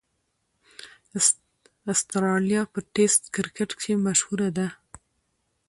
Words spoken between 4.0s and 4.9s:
مشهوره ده.